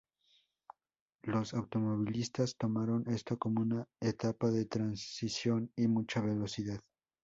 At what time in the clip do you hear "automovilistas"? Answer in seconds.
1.53-2.57